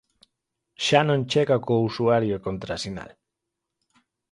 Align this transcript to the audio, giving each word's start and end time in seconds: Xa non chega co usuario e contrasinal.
Xa 0.85 1.01
non 1.09 1.21
chega 1.31 1.57
co 1.65 1.85
usuario 1.89 2.33
e 2.35 2.43
contrasinal. 2.47 3.09